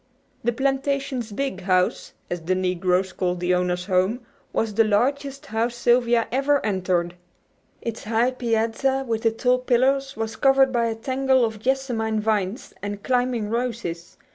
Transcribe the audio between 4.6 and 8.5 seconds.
the largest house Sylvia had ever entered. Its high